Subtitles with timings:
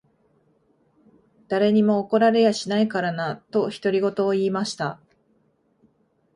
[1.47, 4.99] 誰にも怒られやしないからな。」と、独り言を言いました。